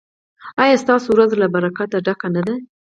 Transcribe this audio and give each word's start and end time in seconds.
ایا 0.63 0.75
ستاسو 0.83 1.07
ورځ 1.11 1.31
له 1.41 1.47
برکته 1.53 1.97
ډکه 2.05 2.27
نه 2.35 2.41
ده؟ 2.47 2.55